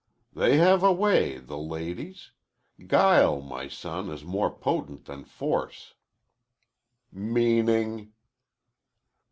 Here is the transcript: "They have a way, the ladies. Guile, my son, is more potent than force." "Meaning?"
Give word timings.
"They 0.33 0.57
have 0.57 0.81
a 0.81 0.91
way, 0.91 1.37
the 1.37 1.59
ladies. 1.59 2.31
Guile, 2.87 3.39
my 3.39 3.67
son, 3.67 4.09
is 4.09 4.23
more 4.23 4.49
potent 4.49 5.05
than 5.05 5.23
force." 5.25 5.93
"Meaning?" 7.11 8.11